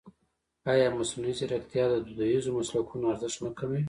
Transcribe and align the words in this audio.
ایا 0.71 0.87
مصنوعي 0.97 1.33
ځیرکتیا 1.39 1.83
د 1.89 1.95
دودیزو 2.05 2.55
مسلکونو 2.59 3.05
ارزښت 3.13 3.39
نه 3.45 3.49
کموي؟ 3.57 3.79